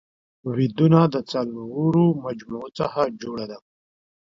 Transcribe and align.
ويدونه 0.47 0.99
د 1.13 1.15
څلورو 1.31 2.05
مجموعو 2.25 2.69
څخه 2.79 3.01
جوړه 3.21 3.45
ده 3.51 3.57